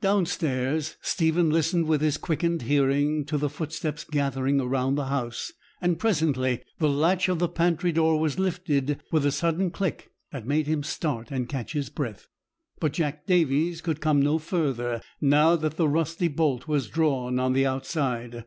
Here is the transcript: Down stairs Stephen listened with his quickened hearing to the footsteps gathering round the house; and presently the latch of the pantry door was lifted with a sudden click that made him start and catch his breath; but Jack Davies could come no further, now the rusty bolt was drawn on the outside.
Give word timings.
Down 0.00 0.26
stairs 0.26 0.96
Stephen 1.02 1.50
listened 1.50 1.86
with 1.86 2.00
his 2.00 2.16
quickened 2.16 2.62
hearing 2.62 3.24
to 3.26 3.38
the 3.38 3.48
footsteps 3.48 4.02
gathering 4.02 4.60
round 4.60 4.98
the 4.98 5.04
house; 5.06 5.52
and 5.80 6.00
presently 6.00 6.62
the 6.80 6.88
latch 6.88 7.28
of 7.28 7.38
the 7.38 7.48
pantry 7.48 7.92
door 7.92 8.18
was 8.18 8.40
lifted 8.40 9.00
with 9.12 9.24
a 9.24 9.30
sudden 9.30 9.70
click 9.70 10.10
that 10.32 10.48
made 10.48 10.66
him 10.66 10.82
start 10.82 11.30
and 11.30 11.48
catch 11.48 11.74
his 11.74 11.90
breath; 11.90 12.26
but 12.80 12.92
Jack 12.92 13.24
Davies 13.24 13.80
could 13.80 14.00
come 14.00 14.20
no 14.20 14.38
further, 14.40 15.00
now 15.20 15.54
the 15.54 15.86
rusty 15.86 16.26
bolt 16.26 16.66
was 16.66 16.88
drawn 16.88 17.38
on 17.38 17.52
the 17.52 17.64
outside. 17.64 18.46